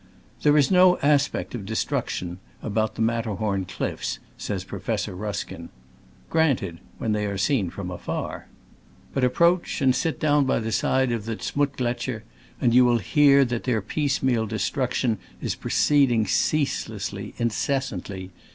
[0.41, 5.69] "There is no aspect of destruction about the Matterhorn cliffs," says Pro fessor Ruskin.
[6.31, 8.47] Granted— when they are seen from afar.
[9.13, 12.21] But approach and sit down by the side of the Z'muttglet scher,
[12.59, 18.31] and you will hear that their piece meal destruction is proceeding cease lessly, incessantly.